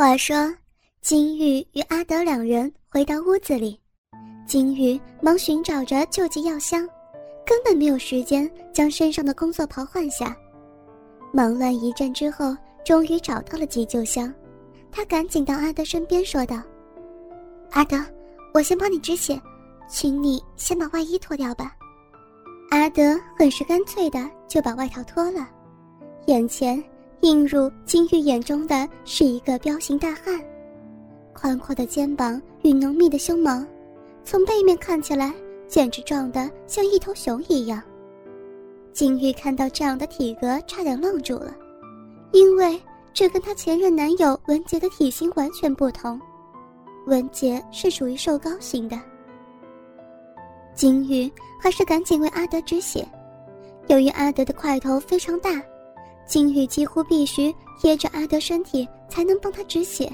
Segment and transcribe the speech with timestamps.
[0.00, 0.36] 话说，
[1.00, 3.76] 金玉与阿德两人回到屋子里，
[4.46, 6.88] 金玉忙寻找着救急药箱，
[7.44, 10.36] 根本没有时间将身上的工作袍换下。
[11.32, 14.32] 忙乱一阵之后，终于找到了急救箱，
[14.92, 16.62] 他赶紧到阿德身边说道
[17.72, 17.98] ：“阿德，
[18.54, 19.36] 我先帮你止血，
[19.90, 21.74] 请你先把外衣脱掉吧。”
[22.70, 25.48] 阿德很是干脆的就把外套脱了，
[26.26, 26.80] 眼前。
[27.22, 30.40] 映入金玉眼中的是一个彪形大汉，
[31.32, 33.64] 宽阔的肩膀与浓密的胸毛，
[34.24, 35.34] 从背面看起来
[35.66, 37.82] 简直壮得像一头熊一样。
[38.92, 41.54] 金玉看到这样的体格，差点愣住了，
[42.32, 42.80] 因为
[43.12, 46.20] 这跟她前任男友文杰的体型完全不同。
[47.06, 48.98] 文杰是属于瘦高型的。
[50.74, 53.06] 金玉还是赶紧为阿德止血，
[53.88, 55.50] 由于阿德的块头非常大。
[56.28, 60.08] 金玉几乎必须贴着阿德身体才能帮他止血。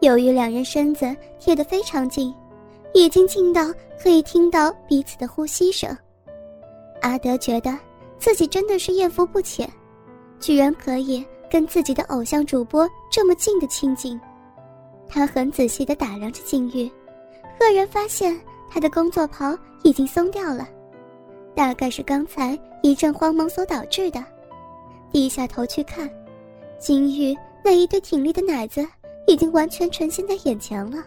[0.00, 2.32] 由于两人身子贴得非常近，
[2.92, 5.96] 已经近到可以听到彼此的呼吸声。
[7.00, 7.76] 阿德觉得
[8.18, 9.68] 自己真的是艳福不浅，
[10.38, 14.20] 居然可以跟自己的偶像主播这么近的亲近。
[15.08, 16.86] 他很仔细地打量着金玉，
[17.58, 18.38] 赫然发现
[18.70, 20.68] 他的工作袍已经松掉了，
[21.54, 24.22] 大概是刚才一阵慌忙所导致的。
[25.10, 26.08] 低下头去看，
[26.78, 28.86] 金玉那一对挺立的奶子
[29.26, 31.04] 已经完全呈现在眼前了，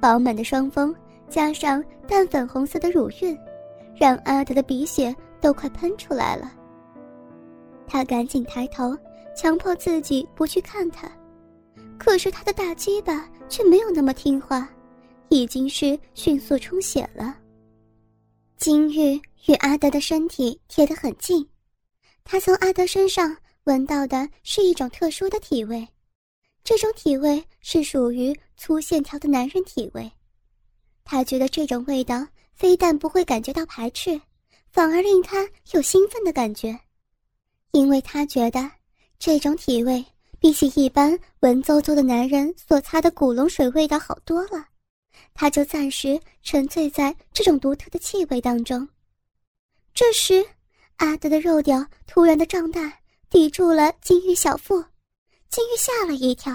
[0.00, 0.94] 饱满的双峰
[1.28, 3.38] 加上淡粉红色的乳晕，
[3.96, 6.52] 让阿德的鼻血都快喷出来了。
[7.86, 8.96] 他赶紧抬头，
[9.36, 11.10] 强迫自己不去看他，
[11.98, 14.68] 可是他的大鸡巴却没有那么听话，
[15.28, 17.36] 已经是迅速充血了。
[18.56, 21.46] 金玉与阿德的身体贴得很近。
[22.32, 25.84] 他从阿德身上闻到的是一种特殊的体味，
[26.62, 30.08] 这种体味是属于粗线条的男人体味。
[31.02, 34.20] 他觉得这种味道非但不会感觉到排斥，
[34.70, 36.78] 反而令他有兴奋的感觉，
[37.72, 38.70] 因为他觉得
[39.18, 40.04] 这种体味
[40.38, 44.64] 比起一般文绉绉的男人所擦的古龙水味道好多了。
[45.34, 48.88] 他就暂时沉醉在这种独特的气味当中。
[49.92, 50.46] 这时。
[51.00, 52.92] 阿德的肉屌突然的胀大，
[53.30, 54.84] 抵住了金玉小腹，
[55.48, 56.54] 金玉吓了一跳，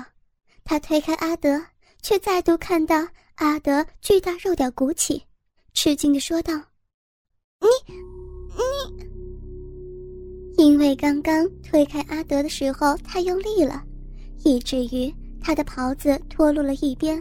[0.64, 1.60] 他推开阿德，
[2.04, 5.24] 却再度看到阿德巨大肉屌鼓起，
[5.74, 6.54] 吃惊的说道
[7.60, 7.68] ：“你，
[8.56, 8.64] 你……
[10.64, 13.84] 因为刚刚推开阿德的时候太用力了，
[14.44, 15.12] 以至于
[15.42, 17.20] 他的袍子脱落了一边，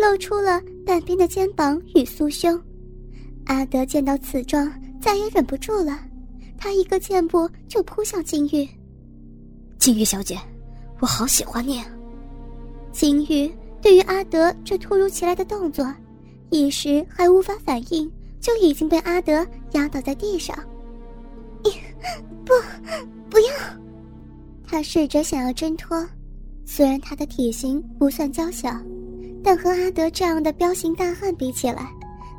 [0.00, 2.60] 露出了半边的肩膀与酥胸。
[3.44, 4.68] 阿德见到此状，
[5.00, 6.04] 再也忍不住了。”
[6.58, 8.68] 他一个箭步就扑向金玉，
[9.78, 10.38] 金玉小姐，
[11.00, 11.82] 我好喜欢你。
[12.92, 13.52] 金玉
[13.82, 15.86] 对于阿德这突如其来的动作，
[16.50, 20.56] 一时还无法反应，就已经被阿德压倒在地上。
[22.44, 22.52] 不，
[23.28, 23.46] 不要！
[24.66, 26.06] 他试着想要挣脱，
[26.64, 28.74] 虽然他的体型不算娇小，
[29.42, 31.92] 但和阿德这样的彪形大汉比起来，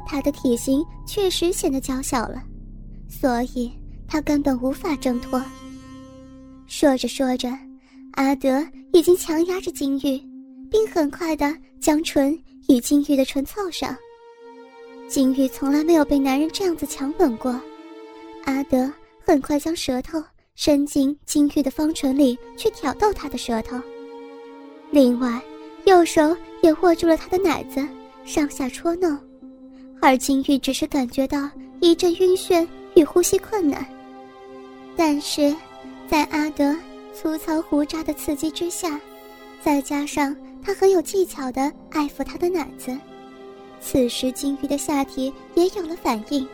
[0.07, 2.41] 他的体型确实显得娇小了，
[3.07, 3.71] 所以。
[4.07, 5.41] 他根本无法挣脱。
[6.65, 7.49] 说着说着，
[8.13, 10.21] 阿德已经强压着金玉，
[10.69, 12.37] 并很快的将唇
[12.67, 13.95] 与金玉的唇凑上。
[15.07, 17.59] 金玉从来没有被男人这样子强吻过，
[18.45, 18.91] 阿德
[19.23, 20.21] 很快将舌头
[20.55, 23.79] 伸进金玉的方唇里去挑逗她的舌头，
[24.91, 25.41] 另外
[25.85, 27.85] 右手也握住了她的奶子，
[28.25, 29.17] 上下戳弄，
[30.01, 33.85] 而金玉只是感觉到一阵晕眩与呼吸困难。
[34.97, 35.55] 但是，
[36.09, 36.75] 在阿德
[37.13, 38.99] 粗糙胡渣的刺激之下，
[39.61, 42.97] 再加上他很有技巧的爱抚他的奶子，
[43.79, 46.45] 此时金鱼的下体也有了反应。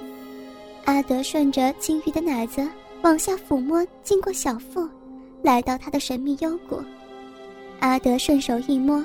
[0.83, 2.67] 阿德顺着金鱼的奶子
[3.01, 4.89] 往下抚摸，经过小腹，
[5.41, 6.83] 来到他的神秘幽谷。
[7.79, 9.03] 阿德顺手一摸，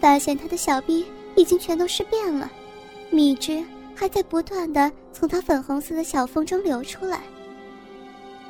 [0.00, 1.04] 发现他的小臂
[1.36, 2.50] 已经全都湿遍了，
[3.10, 3.62] 蜜汁
[3.94, 7.20] 还在不断的从他粉红色的小缝中流出来。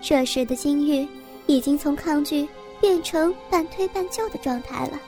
[0.03, 1.07] 这时的金玉
[1.47, 2.49] 已经从抗拒
[2.81, 4.99] 变成半推半就的状态了。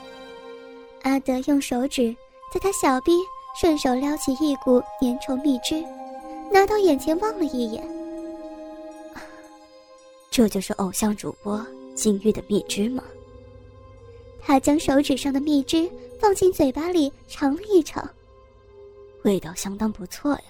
[1.03, 2.15] 阿德用手指
[2.53, 3.13] 在他小臂
[3.59, 5.83] 顺手撩起一股粘稠蜜汁，
[6.53, 7.83] 拿到眼前望了一眼。
[10.31, 11.65] 这就是偶像主播
[11.95, 13.03] 金玉的蜜汁吗？
[14.41, 15.91] 他将手指上的蜜汁
[16.21, 18.09] 放进嘴巴里尝了一尝，
[19.25, 20.45] 味道相当不错呀。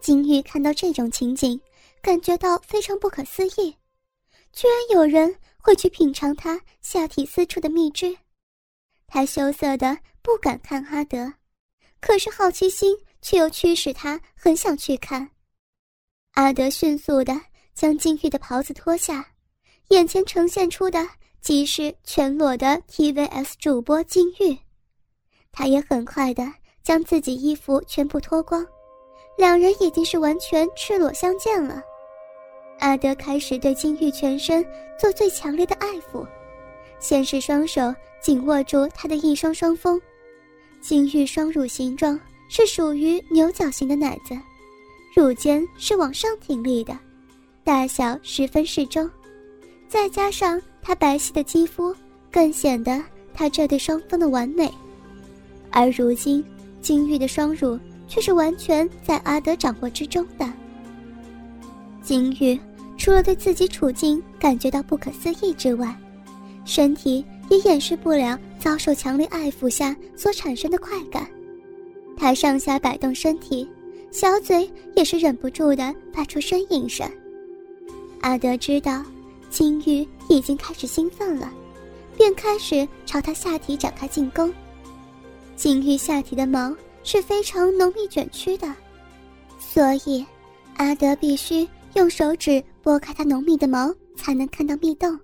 [0.00, 1.60] 金玉看到这种情景。
[2.02, 3.76] 感觉到非常不可思议，
[4.52, 8.16] 居然有人会去品尝他下体私处的蜜汁。
[9.06, 11.32] 他羞涩的不敢看阿德，
[12.00, 15.30] 可是好奇心却又驱使他很想去看。
[16.32, 17.38] 阿德迅速的
[17.74, 19.32] 将金玉的袍子脱下，
[19.88, 21.06] 眼前呈现出的
[21.40, 24.56] 即是全裸的 TVS 主播金玉。
[25.52, 26.50] 他也很快的
[26.82, 28.64] 将自己衣服全部脱光，
[29.36, 31.82] 两人已经是完全赤裸相见了。
[32.80, 34.64] 阿德开始对金玉全身
[34.98, 36.26] 做最强烈的爱抚，
[36.98, 40.00] 先是双手紧握住她的一双双峰，
[40.80, 42.18] 金玉双乳形状
[42.48, 44.34] 是属于牛角形的奶子，
[45.14, 46.98] 乳尖是往上挺立的，
[47.62, 49.08] 大小十分适中，
[49.86, 51.94] 再加上她白皙的肌肤，
[52.30, 53.02] 更显得
[53.34, 54.72] 她这对双峰的完美。
[55.70, 56.42] 而如今，
[56.80, 57.78] 金玉的双乳
[58.08, 60.50] 却是完全在阿德掌握之中的。
[62.02, 62.58] 金玉。
[63.00, 65.96] 除了对自己处境感觉到不可思议之外，
[66.66, 71.26] 身体也掩饰不了遭受强烈爱抚下所产生的快感。
[72.14, 73.66] 他上下摆动身体，
[74.10, 77.10] 小嘴也是忍不住的发出呻吟声。
[78.20, 79.02] 阿德知道
[79.48, 81.50] 金玉已经开始兴奋了，
[82.18, 84.52] 便开始朝他下体展开进攻。
[85.56, 88.70] 金玉下体的毛是非常浓密卷曲的，
[89.58, 90.22] 所以
[90.76, 91.66] 阿德必须。
[91.94, 95.18] 用手指拨开它浓密的毛，才能看到蜜洞。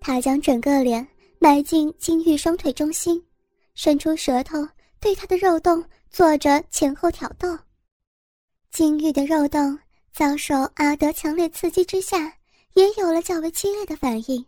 [0.00, 1.06] 他将整个脸
[1.38, 3.22] 埋进金玉双腿中心，
[3.74, 4.66] 伸出舌头
[5.00, 7.58] 对她的肉洞做着前后挑逗。
[8.70, 9.78] 金玉的肉洞
[10.12, 12.32] 遭受阿德强烈刺激之下，
[12.74, 14.44] 也有了较为激烈的反应。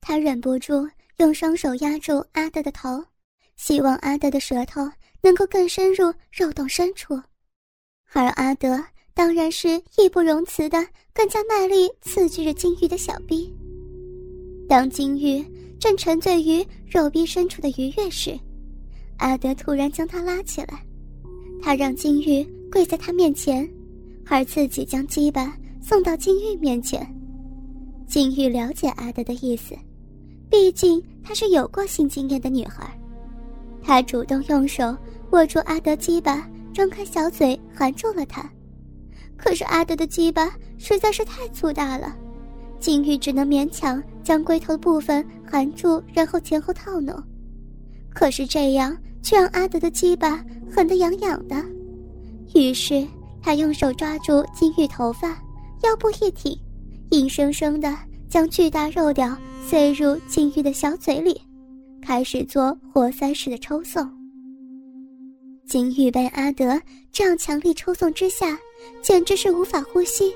[0.00, 3.04] 他忍不住用双手压住阿德的头，
[3.56, 7.20] 希望阿德的舌头能够更深入肉洞深处，
[8.12, 8.82] 而阿德。
[9.16, 10.76] 当然是义不容辞的，
[11.14, 13.50] 更加卖力刺激着金玉的小臂。
[14.68, 15.42] 当金玉
[15.80, 18.38] 正沉醉于肉壁深处的愉悦时，
[19.16, 20.84] 阿德突然将他拉起来，
[21.62, 23.66] 他让金玉跪在他面前，
[24.26, 27.00] 而自己将鸡巴送到金玉面前。
[28.06, 29.74] 金玉了解阿德的意思，
[30.50, 32.86] 毕竟她是有过性经验的女孩，
[33.82, 34.94] 她主动用手
[35.30, 38.46] 握住阿德鸡巴，张开小嘴含住了他。
[39.36, 42.16] 可是阿德的鸡巴实在是太粗大了，
[42.80, 47.14] 金玉只能勉强将龟头部分含住，然后前后套弄。
[48.12, 51.62] 可是这样却让阿德的鸡巴狠得痒痒的，
[52.54, 53.06] 于是
[53.42, 55.28] 他用手抓住金玉头发，
[55.82, 56.58] 腰部一挺，
[57.10, 57.94] 硬生生的
[58.28, 61.40] 将巨大肉屌塞入金玉的小嘴里，
[62.00, 64.08] 开始做活塞式的抽送。
[65.66, 66.80] 金玉被阿德
[67.12, 68.58] 这样强力抽送之下。
[69.02, 70.34] 简直是无法呼吸，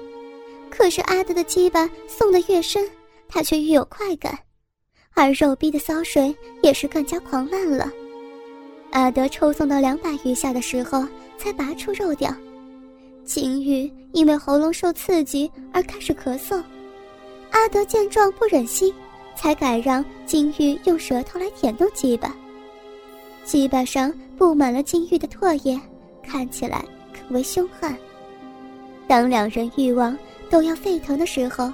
[0.68, 2.88] 可是阿德的鸡巴送得越深，
[3.28, 4.38] 他却越有快感，
[5.14, 7.90] 而肉壁的骚水也是更加狂乱了。
[8.90, 11.06] 阿德抽送到两百余下的时候，
[11.38, 12.34] 才拔出肉掉。
[13.24, 16.60] 金玉因为喉咙受刺激而开始咳嗽，
[17.50, 18.92] 阿德见状不忍心，
[19.36, 22.34] 才改让金玉用舌头来舔动鸡巴。
[23.44, 25.80] 鸡巴上布满了金玉的唾液，
[26.22, 27.96] 看起来可谓凶悍。
[29.10, 30.16] 当两人欲望
[30.48, 31.68] 都要沸腾的时候，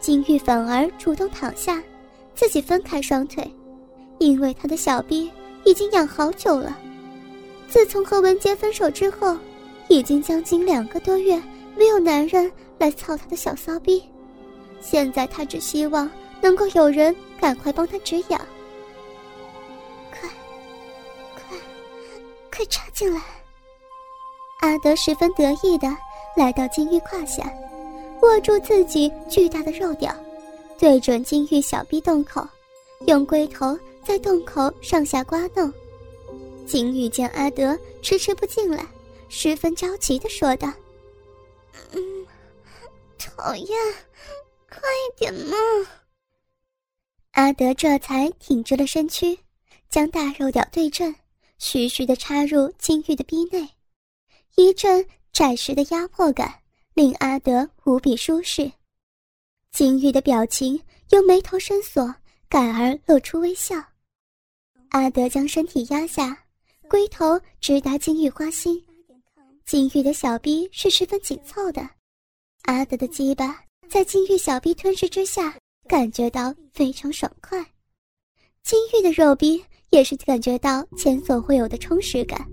[0.00, 1.80] 金玉反而主动躺下，
[2.34, 3.48] 自己分开双腿，
[4.18, 5.30] 因为他的小臂
[5.62, 6.76] 已经痒好久了。
[7.68, 9.38] 自从和文杰分手之后，
[9.86, 11.40] 已经将近两个多月
[11.76, 14.02] 没有男人来操他的小骚逼，
[14.80, 18.40] 现在他只希望能够有人赶快帮他止痒。
[20.10, 20.28] 快，
[21.36, 21.56] 快，
[22.50, 23.22] 快插进来！
[24.62, 25.86] 阿德十分得意的。
[26.34, 27.52] 来到金玉胯下，
[28.22, 30.14] 握住自己巨大的肉屌，
[30.78, 32.46] 对准金玉小臂洞口，
[33.06, 35.72] 用龟头在洞口上下刮弄。
[36.66, 38.86] 金玉见阿德迟迟不进来，
[39.28, 40.72] 十分着急的说道
[41.92, 42.26] ：“嗯，
[43.18, 43.78] 讨厌，
[44.70, 45.56] 快一点嘛！”
[47.32, 49.38] 阿德这才挺直了身躯，
[49.90, 51.14] 将大肉屌对正，
[51.58, 53.68] 徐徐的插入金玉的逼内，
[54.56, 55.06] 一阵。
[55.32, 56.52] 暂时的压迫感
[56.92, 58.70] 令阿德无比舒适，
[59.72, 62.14] 金玉的表情由眉头深锁
[62.50, 63.82] 改而露出微笑。
[64.90, 66.38] 阿德将身体压下，
[66.86, 68.84] 龟头直达金玉花心，
[69.64, 71.88] 金玉的小臂是十分紧凑的。
[72.64, 73.58] 阿德的鸡巴
[73.88, 75.56] 在金玉小臂吞噬之下，
[75.88, 77.58] 感觉到非常爽快。
[78.62, 82.46] 金玉的肉臂也是感觉到前所未有的充实感。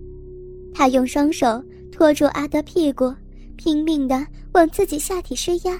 [0.74, 1.62] 他用双手。
[2.00, 3.14] 拖住阿德屁股，
[3.58, 5.78] 拼命的往自己下体施压，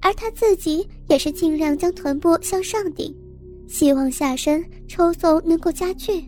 [0.00, 3.12] 而他自己也是尽量将臀部向上顶，
[3.66, 6.24] 希望下身抽送能够加剧。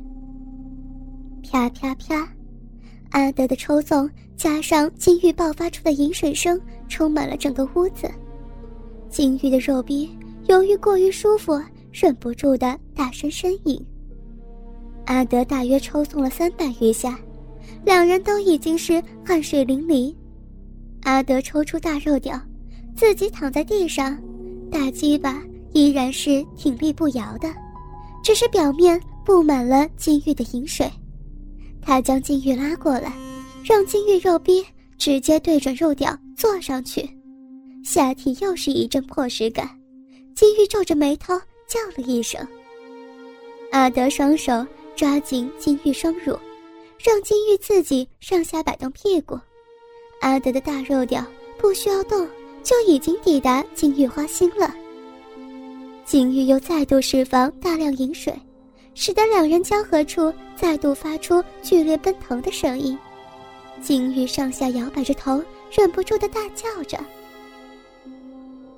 [1.40, 2.28] 啪啪啪，
[3.10, 8.10] 阿德的抽送加上金玉爆发出的饮水声，充满了整个屋子。
[9.08, 10.10] 金玉的肉壁
[10.48, 11.62] 由于过于舒服，
[11.92, 13.80] 忍不住的大声呻吟。
[15.04, 17.16] 阿德大约抽送了三百余下，
[17.84, 20.14] 两人都已经是汗水淋漓。
[21.02, 22.40] 阿德抽出大肉屌，
[22.96, 24.16] 自己躺在地上，
[24.70, 27.52] 大鸡巴依然是挺立不摇的，
[28.22, 30.90] 只是表面布满了金玉的饮水。
[31.80, 33.12] 他将金玉拉过来，
[33.64, 34.64] 让金玉肉逼
[34.96, 37.08] 直接对准肉屌坐上去，
[37.84, 39.68] 下体又是一阵破石感。
[40.36, 41.34] 金玉皱着眉头
[41.68, 42.40] 叫了一声。
[43.72, 46.38] 阿德双手抓紧金玉双乳，
[47.02, 49.38] 让金玉自己上下摆动屁股。
[50.20, 51.24] 阿德的大肉屌
[51.58, 52.28] 不需要动，
[52.62, 54.72] 就已经抵达金玉花心了。
[56.04, 58.32] 金玉又再度释放大量饮水。
[58.94, 62.96] 使得两人交合处再度发出剧烈奔腾的声音，
[63.80, 66.98] 金玉上下摇摆着头，忍不住的大叫着。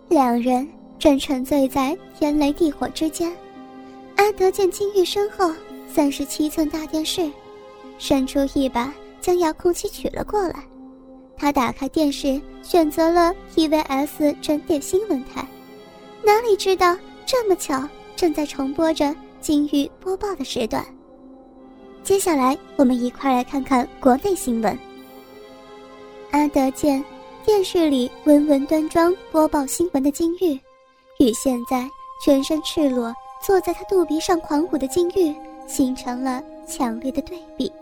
[0.09, 0.69] 两人
[1.01, 3.37] 正沉醉在天雷地火之间。
[4.15, 5.53] 阿德见金玉身后
[5.93, 7.29] 三十七寸大电视，
[7.99, 10.65] 伸出一把将遥控器取了过来。
[11.37, 15.47] 他打开电视，选择了 TVS 整点新闻台，
[16.23, 16.97] 哪里知道
[17.27, 19.15] 这么巧，正在重播着。
[19.41, 20.83] 金玉播报的时段。
[22.03, 24.79] 接下来，我们一块来看看国内新闻。
[26.31, 27.05] 阿德见
[27.45, 30.59] 电视里温文端庄播报新闻的金玉，
[31.19, 31.87] 与现在
[32.25, 35.35] 全身赤裸坐在他肚皮上狂舞的金玉，
[35.67, 37.73] 形成了强烈的对比。